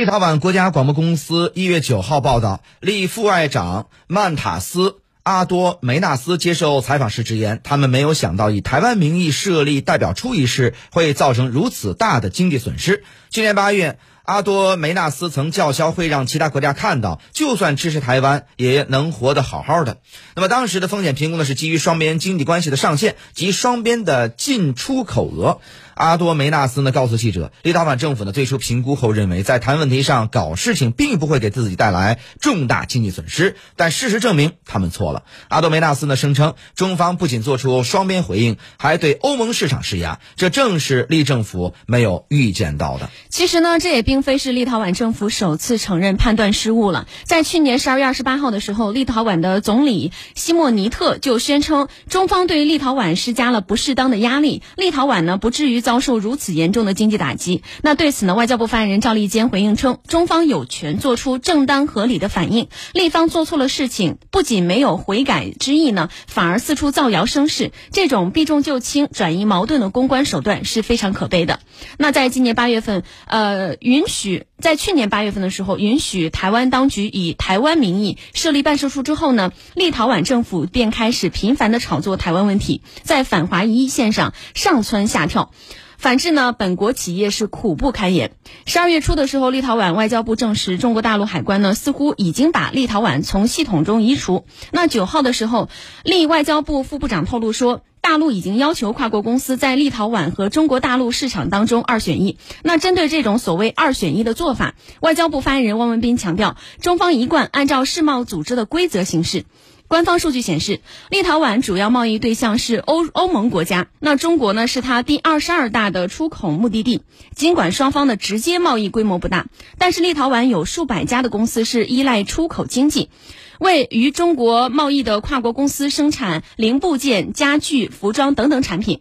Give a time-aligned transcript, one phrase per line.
[0.00, 4.96] 立陶宛国家广播公司一月九号报道，立副外长曼塔斯。
[5.24, 13.04] 阿多梅纳斯接受采访时直言，他们没有想到以台湾名义设立代表处一事会造成如此大的经济损失。
[13.28, 13.98] 去年八月。
[14.30, 19.96] 阿多梅纳斯曾叫嚣，会让其他国家看到，就算支持台湾，也能活得好好的。
[20.36, 25.58] 那么当时的风险评估呢，是基于双边经济关系的上限及双边的进出口额。
[25.96, 35.24] 阿多梅纳斯呢告诉记者，立陶宛政府呢最初评估后认为，在谈问题上搞事情并不会给自己带来重大经济损失，但事实证明他们错了。
[35.48, 43.10] 阿多梅纳斯呢声称，中方不仅做出双边回应，还对欧盟市场施压，这正是立政府没有预见到的。
[43.28, 47.06] 其实呢，这也并非是立陶宛政府首次承认判断失误了。
[47.22, 56.00] 在去年十二月二十八号的时候，立陶宛的总理西莫尼特就宣称，中方对立陶宛施加了不适当的压力，立陶宛呢不至于遭。
[56.00, 58.34] 受如此严重的经济打击，那对此呢？
[58.34, 71.60] 外交部发言人赵立坚回应称，中方有权做出正当合理的反应，立方做错了事情，不仅没有悔改之意呢，反而四处造谣生事，这种避重就轻、转移矛盾的公关手段是非常可悲的。
[71.98, 85.50] 那在今年八月份，呃，云许在去年八月份的时候，允许台湾当局以台湾名义设立办事处之后呢，立陶宛政府便开始频繁的炒作台湾问题，在反华一线上上蹿下跳。
[85.96, 88.32] 反之呢，本国企业是苦不堪言。
[88.64, 94.46] 十二月初的时候，立陶宛外交部证实，中国大陆海关呢似乎已经把立陶宛从系统中移除。
[94.72, 95.68] 那九号的时候，
[96.02, 102.38] 立外交部副部长透露说，大陆已经要求跨国公司在立陶宛和中国大陆市场当中二选一。
[102.62, 109.44] 那针对这种所谓二选一的做法，外交部发言人汪文斌强调，中方一贯按照世贸组织的规则行事。
[109.90, 117.02] 官方数据显示，立陶宛主要贸易对象是欧欧盟国家，那中国呢是它第二十二大的出口目的地。
[117.34, 123.10] 尽管双方的直接贸易规模不大，但是立陶宛有数百家的公司是依赖出口经济，
[123.58, 129.00] 为与中国贸易的跨国公司生产零部件、家具、服装等等产品。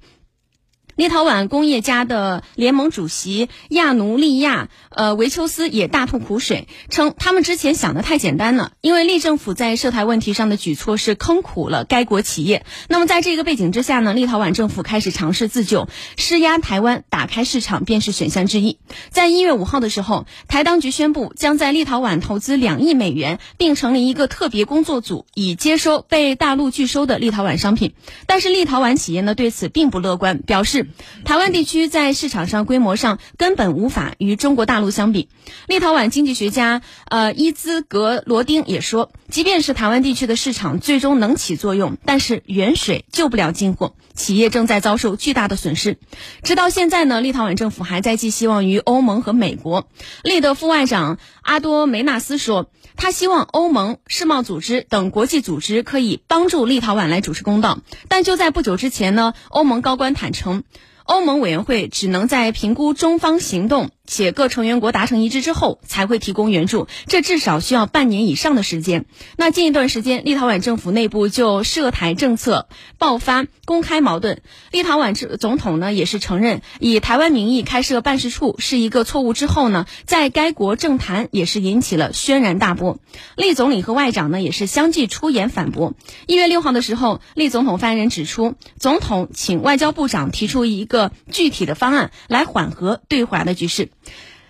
[1.00, 12.66] 立陶宛工业家的联盟主席亚努利亚呃维丘斯也大吐苦水，称他们之前想的太简单了，因为立政府在涉台问题上的举措是坑苦了该国企业。
[12.90, 15.88] 那么在这个背景之下呢，立陶宛政府开始尝试自救，
[16.18, 18.78] 施压台湾打开市场便是选项之一。
[19.10, 27.94] 在一月五号的时候，台当局宣布将在立陶宛投资两亿美元，并成立一个特别工作组，以接收被大陆拒收的立陶宛商品。
[28.28, 30.88] 但是立陶宛企业呢对此并不乐观，表示。
[31.26, 35.30] 台湾地区在市场上规模上根本无法与中国大陆相比。
[35.68, 45.98] 立陶宛经济学家呃伊兹格罗丁也说，即便是台湾地区的市场最终能起作用，但是远水救不了近火，企业正在遭受巨大的损失。
[46.44, 49.88] 直到现在呢，立陶宛政府还在寄希望于欧盟和美国。
[50.24, 57.80] 立德副外长阿多梅纳斯说，他希望欧盟、世贸组织等国际组织可以帮助立陶宛来主持公道。
[58.10, 60.64] 但就在不久之前呢，欧盟高官坦诚。
[61.06, 63.90] 欧盟委员会只能在评估中方行动。
[64.10, 69.06] 且各成员国达成一致之后，才会提供援助，这至少需要半年以上的时间。
[69.38, 74.42] 那近一段时间，立陶宛政府内部就涉台政策爆发公开矛盾。
[74.72, 79.30] 立陶宛总统呢也是承认以台湾名义开设办事处是一个错误。
[79.34, 82.98] 之后呢，在该国政坛也是引起了轩然大波。
[83.36, 85.94] 立总理和外长呢也是相继出言反驳。
[86.26, 93.92] 一月六号的时候，立总统发言人指出，总统请外交部长提出一个具体的方案来缓和对华的局势。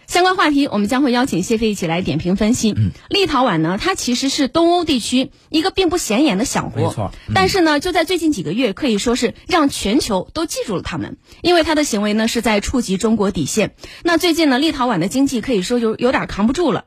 [0.10, 2.74] 相关话题，我们将会邀请谢飞一起来点评分析。
[2.76, 7.12] 嗯，立陶宛呢，它其实是东欧地区一个并不显眼的小国，没错。
[7.36, 13.76] 但是呢，就在最近几个月，可以说是让全球都记住了他们，因为他的行为呢是在触及中国底线。
[14.04, 16.86] 那最近呢，立陶宛的经济可以说有有点扛不住了。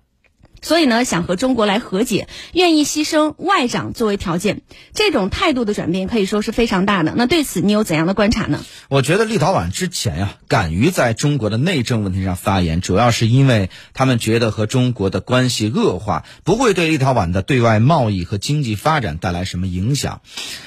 [0.62, 4.62] 所以呢，想和中国来和解，愿意牺牲外长作为条件，
[4.94, 7.12] 这种态度的转变可以说是非常大的。
[7.16, 8.64] 那对此你有怎样的观察呢？
[8.88, 20.20] 我觉得立陶宛之前呀，敢于在中国的内政问题上发言，主要是因为他们觉得和中国的关系恶化不会对立陶宛的对外贸易和经济发展带来什么影响。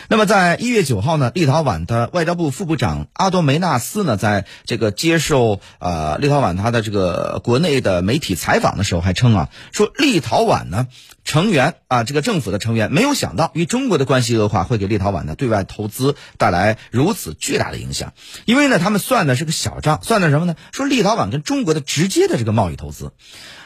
[0.10, 9.85] 那么在一月九号呢，立陶宛的外交部副部长阿多梅纳斯呢，在这个接受呃立陶宛他的这个国内的媒体采访的时候，还称啊说。
[9.98, 10.88] 立陶宛呢，
[11.24, 18.14] 成员啊，这个政府的成员没有想到与中国的关系恶化会给立陶宛的对外投资带来如此巨大的影响，
[18.46, 20.56] 因为呢，他们算的是个小账，算的什么呢？
[20.72, 23.12] 说立陶宛跟中国的直接的这个贸易投资，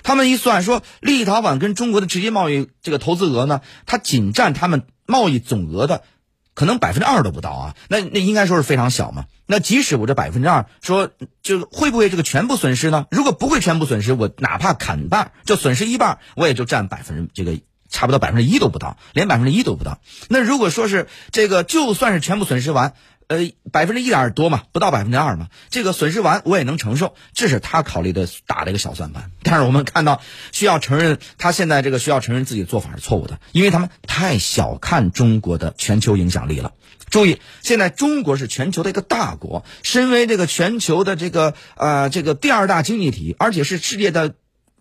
[0.04, 6.04] 他们一算说，立陶宛跟中国的直接贸易这个投资额呢，它仅占他们贸易总额的。
[6.56, 7.75] 可能百分之二都不到啊。
[7.88, 9.27] 那那应该说是非常小嘛。
[9.51, 11.09] 那即使我这百分之二，说
[11.41, 13.07] 就会不会这个全部损失呢？
[13.09, 17.59] 如果不会全部损失，我哪怕砍半，就损失一半，我也就占百分之这个
[17.89, 19.99] 差不多百分之一都不到，连百分之一都不到。
[20.27, 22.93] 那如果说是这个，就算是全部损失完。
[23.29, 29.29] 呃，百分之一点多嘛，不到百分之二嘛，这个损失完我也能承受，这是他考虑的打的一个小算盘。
[29.43, 30.19] 但是我们看到，
[30.51, 36.73] 需要承认他现在这个需要承认自己做法是错误的，因为他们太小看中国的全球影响力了。
[37.11, 44.33] 注意，现在中国是全球的一个大国，身为这个全球的这个呃这个第二大经济体，而且是世界的。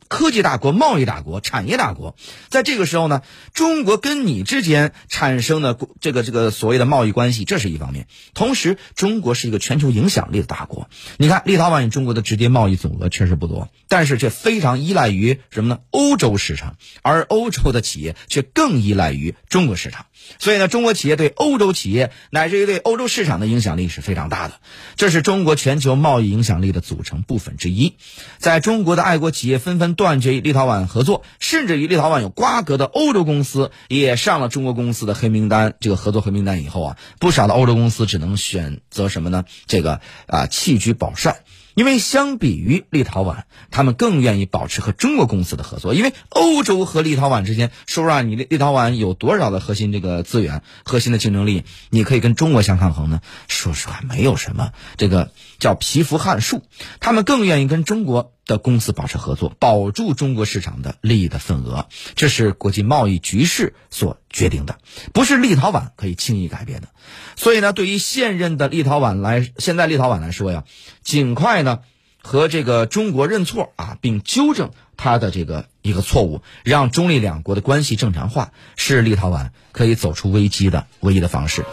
[0.09, 2.17] 科技大国、贸易大国、产业大国，
[2.49, 3.23] 在这个时候呢，
[3.53, 8.07] 中国跟你之间产生的这个这个所谓的贸易关系，这是一方面。
[8.35, 10.89] 同时，中国是一个全球影响力的大国。
[11.19, 15.81] 你看，立陶宛与中国的直接贸易总额确实不多，但是却非常依赖于什么呢？
[15.91, 20.07] 欧洲市场，而欧洲的企业却更依赖于中国市场。
[20.39, 24.55] 所以呢，中国企业对欧洲企业乃至于对欧洲市场的影响力是非常大的，
[24.97, 27.97] 这是中国全球贸易影响力的组成部分之一。
[28.39, 39.45] 在中国的爱国企业纷纷断绝与立陶宛合作，甚至与立陶宛有瓜葛的欧洲公司也上了中国公司的黑名单，这个合作黑名单以后啊，不少的欧洲公司只能选择什么呢？
[39.67, 41.41] 这个啊，弃车保帅。
[41.79, 45.95] 因为相比于立陶宛，他们更愿意保持和中国公司的合作。
[45.95, 53.21] 因为欧洲和立陶宛之间，说实话，你立立陶宛有多少的核心这个资源、核心的竞争力，你可以跟中国相抗衡呢？
[53.47, 54.73] 说实话，没有什么。
[54.97, 55.31] 这个
[55.61, 56.65] 叫蚍蜉撼树，
[56.99, 61.87] 他们更愿意跟中国的公司保持合作，保住中国市场的利益的份额。
[62.17, 64.79] 这是国际贸易局势所决定的，
[65.13, 66.87] 不是立陶宛可以轻易改变的。
[67.35, 70.63] 所以呢，对于现任的立陶宛来，现在立陶宛来说呀，
[71.03, 71.81] 尽快呢
[72.23, 81.65] 和这个中国认错啊，并纠正他的这个一个错误，让中立两国的关系正常化，是立陶宛可以走出危机的唯一的方式。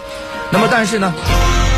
[0.52, 1.14] 那么，但是呢，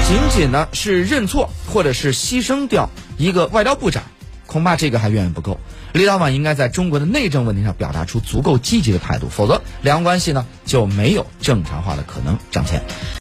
[0.07, 4.03] 仅仅呢是认错，或者是牺牲掉一个外交部长，
[4.47, 5.59] 恐怕这个还远远不够。
[5.93, 12.37] 立陶宛应该在中国的内政问题上表达出足够积极的态度，否则两岸关系呢就没有正常化的可能。
[12.49, 12.81] 张倩。